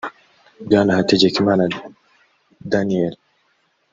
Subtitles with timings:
[0.65, 1.63] Bwana Hategekimana
[2.71, 3.13] Daniel